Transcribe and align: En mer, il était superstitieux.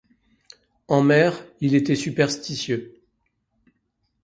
En 0.87 1.03
mer, 1.03 1.39
il 1.59 1.75
était 1.75 1.93
superstitieux. 1.93 3.03